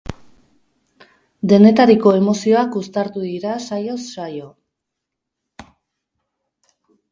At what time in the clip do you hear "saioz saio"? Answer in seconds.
3.67-4.49